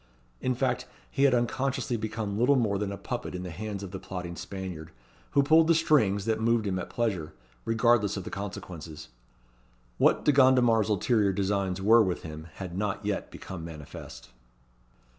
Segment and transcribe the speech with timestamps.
[0.41, 3.91] In fact, he had unconsciously become little more than a puppet in the hands of
[3.91, 4.89] the plotting Spaniard,
[5.33, 7.33] who pulled the strings that moved him at pleasure,
[7.65, 9.09] regardless of the consequences.
[9.99, 14.29] What De Gondomar's ulterior designs were with him had not yet become manifest.